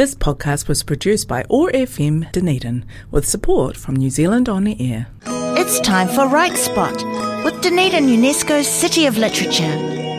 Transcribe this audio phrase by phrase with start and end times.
[0.00, 4.74] This podcast was produced by OAR FM Dunedin with support from New Zealand On the
[4.80, 5.08] Air.
[5.58, 6.94] It's time for Right Spot
[7.44, 10.09] with Dunedin UNESCO's City of Literature.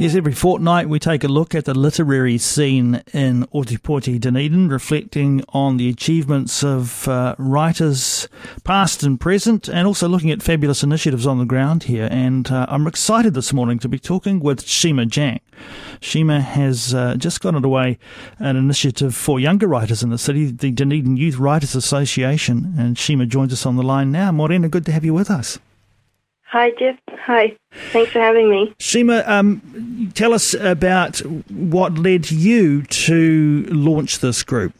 [0.00, 5.44] Yes, every fortnight we take a look at the literary scene in Ōtepoti Dunedin, reflecting
[5.50, 8.26] on the achievements of uh, writers
[8.64, 12.08] past and present, and also looking at fabulous initiatives on the ground here.
[12.10, 15.40] And uh, I'm excited this morning to be talking with Shima Jang.
[16.00, 17.98] Shima has uh, just got underway
[18.38, 23.26] an initiative for younger writers in the city, the Dunedin Youth Writers Association, and Shima
[23.26, 24.32] joins us on the line now.
[24.32, 25.58] Morena, good to have you with us.
[26.50, 26.98] Hi, Jeff.
[27.10, 27.56] Hi.
[27.92, 28.74] Thanks for having me.
[28.80, 31.18] Shima, um, tell us about
[31.48, 34.74] what led you to launch this group.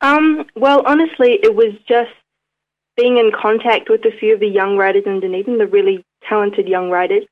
[0.00, 2.10] Um, well, honestly, it was just
[2.96, 6.66] being in contact with a few of the young writers in Dunedin, the really talented
[6.66, 7.24] young writers,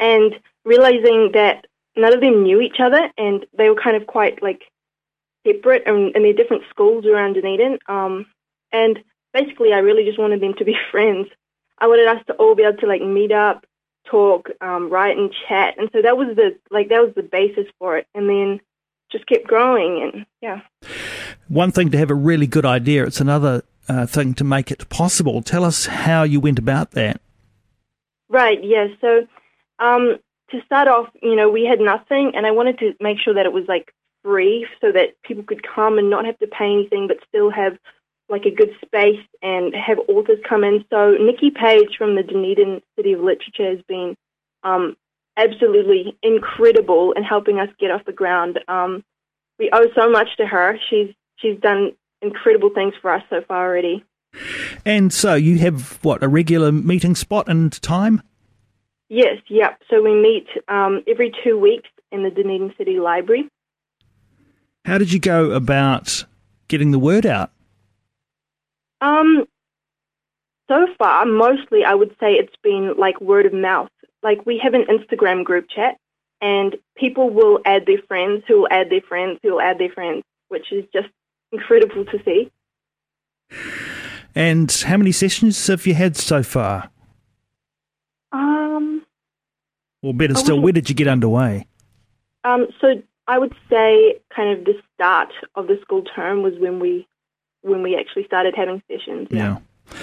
[0.00, 4.42] and realizing that none of them knew each other and they were kind of quite
[4.42, 4.62] like
[5.46, 7.78] separate and in their different schools around Dunedin.
[7.86, 8.26] Um,
[8.72, 8.98] and
[9.32, 11.28] basically, I really just wanted them to be friends.
[11.78, 13.66] I wanted us to all be able to like meet up,
[14.04, 15.74] talk, um, write, and chat.
[15.78, 18.06] And so that was the like that was the basis for it.
[18.14, 18.60] And then
[19.10, 20.62] just kept growing, and yeah.
[21.48, 24.88] One thing to have a really good idea; it's another uh, thing to make it
[24.88, 25.42] possible.
[25.42, 27.20] Tell us how you went about that.
[28.28, 28.62] Right.
[28.62, 29.26] Yeah, so
[29.78, 30.16] um,
[30.50, 33.46] to start off, you know, we had nothing, and I wanted to make sure that
[33.46, 33.92] it was like
[34.24, 37.78] free, so that people could come and not have to pay anything, but still have
[38.28, 40.84] like a good space and have authors come in.
[40.90, 44.16] So Nikki Page from the Dunedin City of Literature has been
[44.64, 44.96] um,
[45.36, 48.58] absolutely incredible in helping us get off the ground.
[48.68, 49.04] Um,
[49.58, 50.78] we owe so much to her.
[50.90, 54.04] She's she's done incredible things for us so far already.
[54.84, 58.22] And so you have what a regular meeting spot and time?
[59.08, 59.80] Yes, yep.
[59.88, 63.48] So we meet um, every two weeks in the Dunedin City Library.
[64.84, 66.24] How did you go about
[66.68, 67.50] getting the word out?
[69.00, 69.46] Um,
[70.68, 73.90] so far, mostly I would say it's been like word of mouth.
[74.22, 75.96] Like we have an Instagram group chat,
[76.40, 79.90] and people will add their friends, who will add their friends, who will add their
[79.90, 81.08] friends, which is just
[81.52, 82.50] incredible to see.
[84.34, 86.90] And how many sessions have you had so far?
[88.32, 89.06] Um,
[90.02, 91.66] or better still, where did you get underway?
[92.44, 96.80] Um, so I would say kind of the start of the school term was when
[96.80, 97.06] we
[97.66, 99.28] when we actually started having sessions.
[99.30, 99.58] Yeah.
[99.92, 99.98] yeah.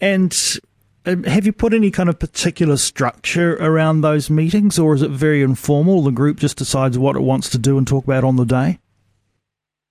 [0.00, 0.58] And
[1.06, 5.10] um, have you put any kind of particular structure around those meetings, or is it
[5.10, 6.02] very informal?
[6.02, 8.78] The group just decides what it wants to do and talk about on the day.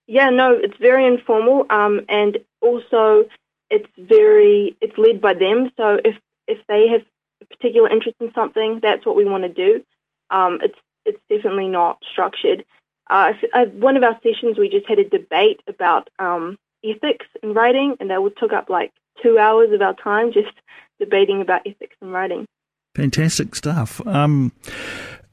[0.06, 3.24] Yeah, no, it's very informal, um, and also
[3.70, 5.70] it's very it's led by them.
[5.76, 6.16] So if
[6.46, 7.02] if they have
[7.40, 9.82] a particular interest in something, that's what we want to do.
[10.30, 12.64] Um, it's it's definitely not structured.
[13.08, 17.54] Uh, uh, one of our sessions, we just had a debate about um, ethics and
[17.54, 20.54] writing, and that would took up like two hours of our time just
[20.98, 22.46] debating about ethics and writing.
[22.94, 24.04] Fantastic stuff.
[24.06, 24.52] Um,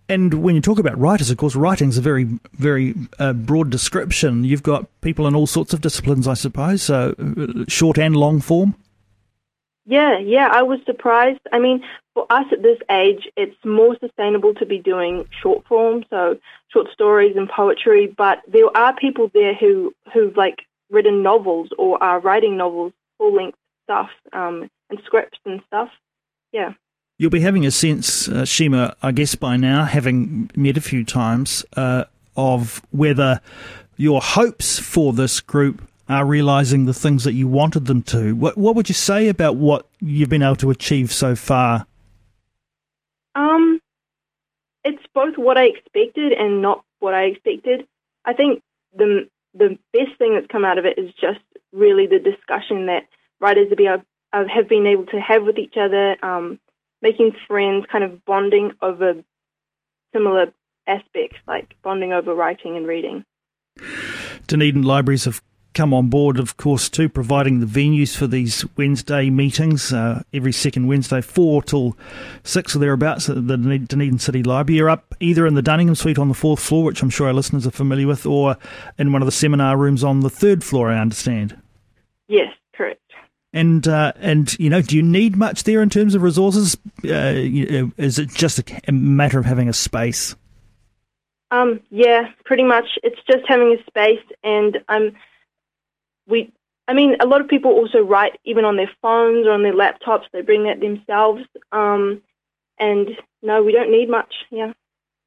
[0.09, 3.69] and when you talk about writers, of course, writing is a very, very uh, broad
[3.69, 4.44] description.
[4.44, 8.41] You've got people in all sorts of disciplines, I suppose, so uh, short and long
[8.41, 8.75] form.
[9.85, 11.39] Yeah, yeah, I was surprised.
[11.51, 11.83] I mean,
[12.13, 16.38] for us at this age, it's more sustainable to be doing short form, so
[16.73, 18.13] short stories and poetry.
[18.16, 20.59] But there are people there who who've like
[20.91, 25.90] written novels or are writing novels, full length stuff, um, and scripts and stuff.
[26.52, 26.74] Yeah.
[27.18, 31.03] You'll be having a sense, uh, Shima, I guess by now, having met a few
[31.06, 33.41] times, uh, of whether
[33.97, 38.35] your hopes for this group are realizing the things that you wanted them to.
[38.35, 41.85] What, what would you say about what you've been able to achieve so far?
[43.35, 43.80] Um,
[44.84, 47.88] it's both what I expected and not what I expected.
[48.25, 48.62] I think
[48.96, 51.39] the the best thing that's come out of it is just
[51.72, 53.07] really the discussion that
[53.39, 56.59] writers have been able, have been able to have with each other, um,
[57.01, 59.16] making friends, kind of bonding over
[60.13, 60.53] similar
[60.88, 63.23] aspects, like bonding over writing and reading.
[64.48, 65.42] Dunedin Libraries have
[65.73, 70.51] come on board, of course, too, providing the venues for these Wednesday meetings uh, every
[70.51, 71.97] second Wednesday, 4 till
[72.44, 74.77] 6 or thereabouts at the Dunedin City Library.
[74.77, 77.33] You're up either in the Dunningham Suite on the fourth floor, which I'm sure our
[77.33, 78.57] listeners are familiar with, or
[78.97, 81.57] in one of the seminar rooms on the third floor, I understand.
[82.27, 83.00] Yes, correct.
[83.53, 86.77] And uh, and you know, do you need much there in terms of resources?
[87.03, 90.35] Uh, is it just a matter of having a space?
[91.51, 92.85] Um, yeah, pretty much.
[93.03, 95.07] It's just having a space, and I'm.
[95.07, 95.15] Um,
[96.27, 96.51] we,
[96.88, 99.73] I mean, a lot of people also write even on their phones or on their
[99.73, 100.23] laptops.
[100.31, 101.44] They bring that themselves.
[101.71, 102.21] Um,
[102.79, 103.09] and
[103.41, 104.33] no, we don't need much.
[104.50, 104.73] Yeah.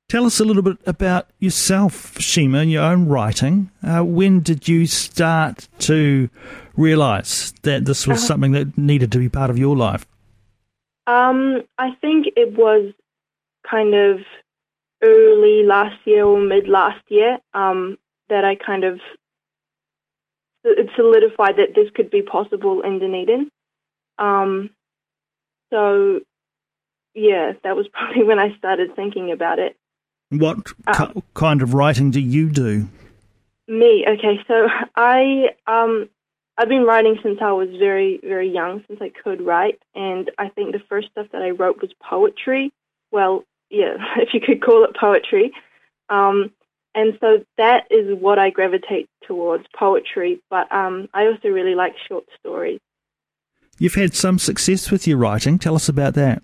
[0.08, 3.70] Tell us a little bit about yourself, Shima, and your own writing.
[3.82, 6.28] Uh, when did you start to
[6.76, 10.06] realise that this was uh, something that needed to be part of your life?
[11.06, 12.92] Um, I think it was
[13.68, 14.20] kind of
[15.02, 17.98] early last year or mid last year um,
[18.28, 19.00] that I kind of
[20.64, 23.50] it solidified that this could be possible in Dunedin.
[24.18, 24.70] Um,
[25.70, 26.20] so,
[27.14, 29.76] yeah, that was probably when I started thinking about it.
[30.30, 32.88] What um, kind of writing do you do?
[33.68, 34.40] Me, okay.
[34.48, 36.08] So I um,
[36.56, 40.48] I've been writing since I was very very young, since I could write, and I
[40.48, 42.72] think the first stuff that I wrote was poetry.
[43.12, 45.52] Well, yeah, if you could call it poetry.
[46.08, 46.50] Um,
[46.94, 51.94] and so that is what I gravitate towards poetry, but um, I also really like
[52.08, 52.80] short stories.
[53.78, 55.58] You've had some success with your writing.
[55.58, 56.42] Tell us about that.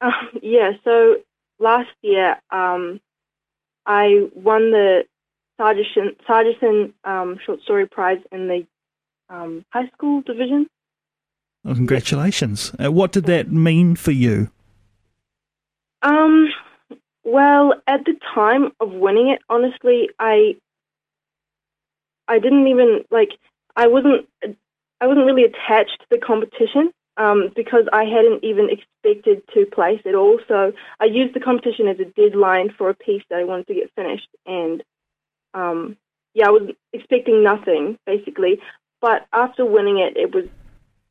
[0.00, 0.12] Um,
[0.42, 1.16] yeah, so
[1.58, 3.00] last year um,
[3.86, 5.04] I won the
[5.60, 8.66] Sargeson um, Short Story Prize in the
[9.28, 10.68] um, high school division.
[11.62, 12.72] Well, congratulations.
[12.82, 14.50] Uh, what did that mean for you?
[16.02, 16.48] Um,
[17.30, 20.56] well, at the time of winning it, honestly, I
[22.26, 23.30] I didn't even like
[23.76, 24.26] I wasn't
[25.00, 30.00] I wasn't really attached to the competition um, because I hadn't even expected to place
[30.06, 30.40] at all.
[30.48, 33.74] So I used the competition as a deadline for a piece that I wanted to
[33.74, 34.82] get finished, and
[35.54, 35.96] um,
[36.34, 38.60] yeah, I was expecting nothing basically.
[39.00, 40.46] But after winning it, it was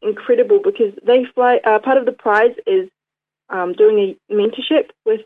[0.02, 1.62] incredible because they fly.
[1.64, 2.90] Uh, part of the prize is
[3.50, 5.22] um, doing a mentorship with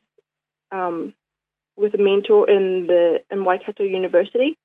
[0.73, 1.13] um,
[1.77, 4.57] with a mentor in the in Waikato University.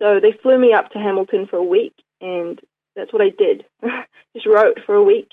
[0.00, 2.58] So they flew me up to Hamilton for a week, and
[2.96, 3.64] that's what I did.
[4.34, 5.28] Just wrote for a week.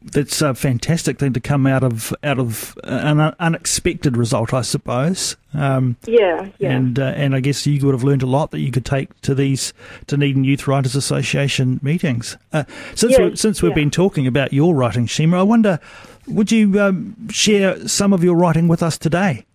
[0.00, 5.36] That's a fantastic thing to come out of out of an unexpected result, I suppose.
[5.54, 6.72] Um, yeah, yeah.
[6.72, 9.20] And uh, and I guess you would have learned a lot that you could take
[9.20, 9.72] to these
[10.06, 12.36] Dunedin Youth Writers Association meetings.
[12.52, 12.64] Uh,
[12.94, 13.76] since we, since we've yeah.
[13.76, 15.78] been talking about your writing, Shima, I wonder
[16.26, 19.46] would you um, share some of your writing with us today?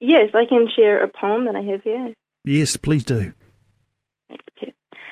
[0.00, 2.12] Yes, I can share a poem that I have here.
[2.44, 3.32] Yes, please do.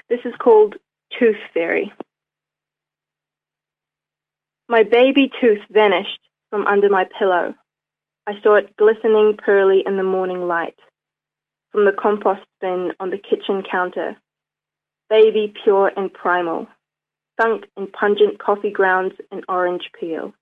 [0.09, 0.75] This is called
[1.17, 1.93] Tooth Fairy.
[4.69, 6.19] My baby tooth vanished
[6.51, 7.55] from under my pillow.
[8.27, 10.79] I saw it glistening pearly in the morning light
[11.71, 14.17] from the compost bin on the kitchen counter.
[15.09, 16.67] Baby pure and primal
[17.41, 20.33] sunk in pungent coffee grounds and orange peel.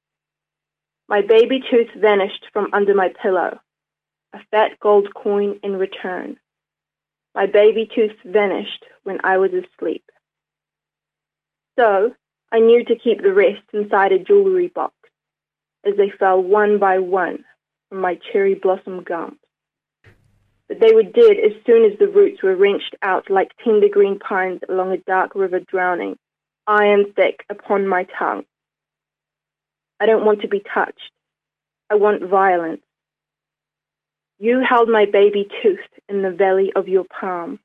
[1.08, 3.58] My baby tooth vanished from under my pillow,
[4.32, 6.36] a fat gold coin in return.
[7.34, 10.04] My baby tooth vanished when I was asleep.
[11.78, 12.12] So
[12.52, 14.94] I knew to keep the rest inside a jewelry box
[15.86, 17.44] as they fell one by one
[17.88, 19.38] from my cherry blossom gums.
[20.68, 24.18] But they were dead as soon as the roots were wrenched out like tender green
[24.18, 26.18] pines along a dark river drowning
[26.68, 28.44] iron thick upon my tongue.
[29.98, 31.10] I don't want to be touched.
[31.90, 32.82] I want violence.
[34.38, 37.58] You held my baby tooth in the valley of your palm,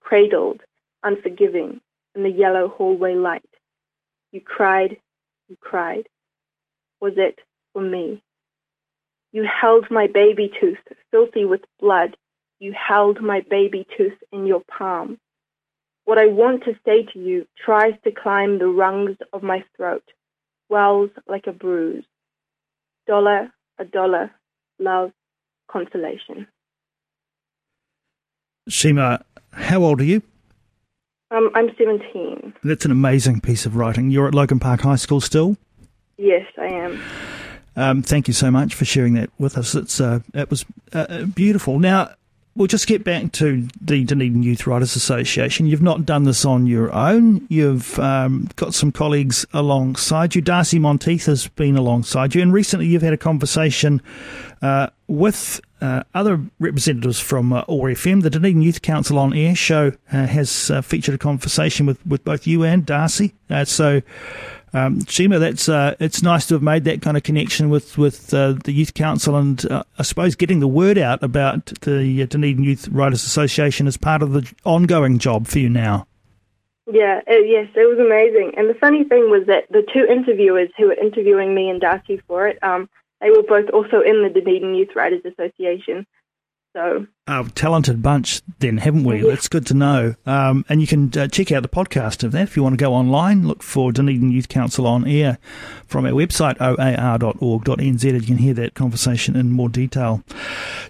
[0.00, 0.62] cradled,
[1.02, 1.80] unforgiving,
[2.14, 3.42] in the yellow hallway light.
[4.32, 4.96] You cried,
[5.48, 6.08] you cried.
[7.00, 7.40] Was it
[7.72, 8.22] for me?
[9.32, 10.78] You held my baby tooth,
[11.10, 12.16] filthy with blood.
[12.60, 15.18] You held my baby tooth in your palm.
[16.06, 20.04] What I want to say to you tries to climb the rungs of my throat,
[20.68, 22.04] wells like a bruise.
[23.08, 24.30] Dollar, a dollar,
[24.78, 25.10] love,
[25.68, 26.46] consolation.
[28.68, 30.22] Shima, how old are you?
[31.32, 32.54] Um, I'm 17.
[32.62, 34.10] That's an amazing piece of writing.
[34.10, 35.56] You're at Logan Park High School still?
[36.18, 37.02] Yes, I am.
[37.74, 39.74] Um, thank you so much for sharing that with us.
[39.74, 41.80] It's uh, it was uh, beautiful.
[41.80, 42.10] Now,
[42.56, 45.66] We'll just get back to the Dunedin Youth Writers Association.
[45.66, 47.46] You've not done this on your own.
[47.50, 50.40] You've um, got some colleagues alongside you.
[50.40, 54.00] Darcy Monteith has been alongside you, and recently you've had a conversation
[54.62, 58.22] uh, with uh, other representatives from uh, OAR FM.
[58.22, 62.24] The Dunedin Youth Council on Air show uh, has uh, featured a conversation with, with
[62.24, 63.34] both you and Darcy.
[63.50, 64.00] Uh, so
[64.72, 68.32] um, Shima, that's uh, it's nice to have made that kind of connection with with
[68.34, 72.64] uh, the Youth Council, and uh, I suppose getting the word out about the Dunedin
[72.64, 76.06] Youth Writers Association as part of the ongoing job for you now.
[76.90, 78.52] Yeah, it, uh, yes, it was amazing.
[78.56, 82.22] And the funny thing was that the two interviewers who were interviewing me and Darcy
[82.28, 82.88] for it, um,
[83.20, 86.06] they were both also in the Dunedin Youth Writers Association.
[86.76, 89.22] So a talented bunch, then, haven't we?
[89.22, 89.30] Yeah.
[89.30, 90.14] That's good to know.
[90.26, 92.76] Um, and you can uh, check out the podcast of that if you want to
[92.76, 93.48] go online.
[93.48, 95.38] Look for Dunedin Youth Council on air
[95.86, 100.22] from our website, oar.org.nz, and you can hear that conversation in more detail.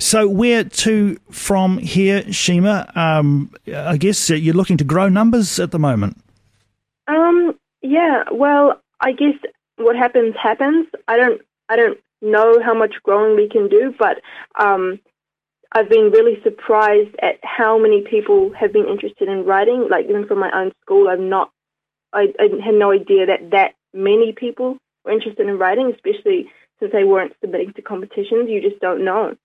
[0.00, 2.90] So, where to from here, Shima?
[2.96, 6.20] Um, I guess uh, you're looking to grow numbers at the moment.
[7.06, 9.34] Um, yeah, well, I guess
[9.76, 10.88] what happens happens.
[11.06, 14.20] I don't I don't know how much growing we can do, but
[14.58, 14.98] um,
[15.72, 19.88] I've been really surprised at how many people have been interested in writing.
[19.90, 21.50] Like even from my own school, I'm not
[22.12, 26.92] I, I had no idea that that many people were interested in writing, especially since
[26.92, 28.48] they weren't submitting to competitions.
[28.48, 29.36] You just don't know.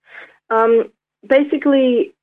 [0.50, 0.92] Um,
[1.26, 2.14] basically,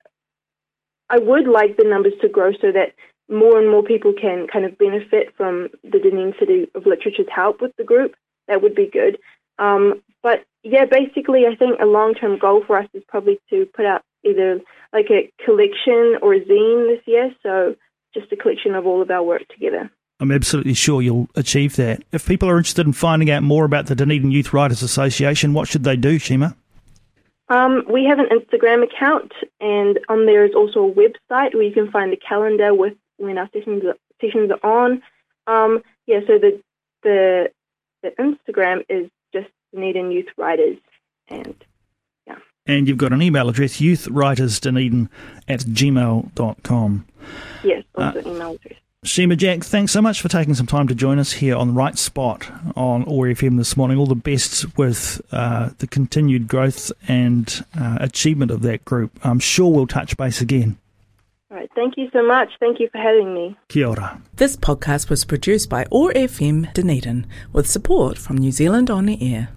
[1.10, 2.94] I would like the numbers to grow so that
[3.29, 7.62] more and more people can kind of benefit from the Dunedin City of Literature's help
[7.62, 8.15] with the group.
[8.48, 9.20] That would be good.
[9.60, 13.86] Um, but yeah, basically, I think a long-term goal for us is probably to put
[13.86, 14.60] out either
[14.94, 17.34] like a collection or a zine this year.
[17.44, 17.75] So
[18.13, 19.89] just a collection of all of our work together.
[20.20, 22.04] I'm absolutely sure you'll achieve that.
[22.12, 25.70] If people are interested in finding out more about the Dunedin Youth Writers Association, what
[25.70, 26.56] should they do, Shima?
[27.48, 31.74] Um, we have an Instagram account, and on there is also a website where you
[31.74, 35.01] can find the calendar with when our sessions are, sessions are on.
[35.48, 36.62] Um, yeah, so the
[37.01, 37.50] the
[38.04, 39.10] the Instagram is
[39.74, 40.78] Dunedin Youth Writers,
[41.28, 41.56] and
[42.28, 42.36] yeah.
[42.66, 45.10] And you've got an email address, youthwritersdunedin
[45.48, 47.06] at gmail.com.
[47.64, 48.80] yes, also email address.
[49.06, 51.74] Shima Jack, thanks so much for taking some time to join us here on the
[51.74, 53.98] right spot on OAR FM this morning.
[53.98, 59.18] All the best with uh, the continued growth and uh, achievement of that group.
[59.24, 60.78] I'm sure we'll touch base again.
[61.50, 62.50] All right, thank you so much.
[62.60, 63.58] Thank you for having me.
[63.70, 64.22] Kia ora.
[64.36, 69.34] This podcast was produced by OAR FM Dunedin with support from New Zealand On the
[69.34, 69.50] Air.